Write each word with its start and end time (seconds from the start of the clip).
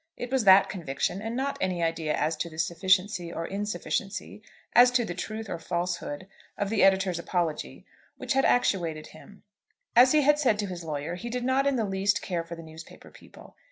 It 0.17 0.31
was 0.31 0.45
that 0.45 0.67
conviction, 0.67 1.21
and 1.21 1.35
not 1.35 1.59
any 1.61 1.83
idea 1.83 2.15
as 2.15 2.35
to 2.37 2.49
the 2.49 2.57
sufficiency 2.57 3.31
or 3.31 3.45
insufficiency, 3.45 4.41
as 4.73 4.89
to 4.89 5.05
the 5.05 5.13
truth 5.13 5.47
or 5.47 5.59
falsehood, 5.59 6.25
of 6.57 6.71
the 6.71 6.81
editor's 6.83 7.19
apology, 7.19 7.85
which 8.17 8.33
had 8.33 8.43
actuated 8.43 9.05
him. 9.05 9.43
As 9.95 10.11
he 10.13 10.21
had 10.23 10.39
said 10.39 10.57
to 10.57 10.65
his 10.65 10.83
lawyer, 10.83 11.13
he 11.13 11.29
did 11.29 11.43
not 11.43 11.67
in 11.67 11.75
the 11.75 11.85
least 11.85 12.19
care 12.23 12.43
for 12.43 12.55
the 12.55 12.63
newspaper 12.63 13.11
people. 13.11 13.55